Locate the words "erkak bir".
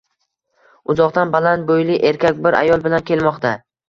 2.13-2.57